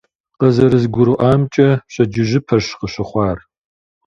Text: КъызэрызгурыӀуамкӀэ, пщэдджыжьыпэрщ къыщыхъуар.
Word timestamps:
КъызэрызгурыӀуамкӀэ, 0.39 1.69
пщэдджыжьыпэрщ 1.85 2.67
къыщыхъуар. 2.79 3.37